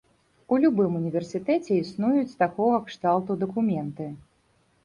[0.55, 4.09] У любым універсітэце існуюць такога кшталту дакументы.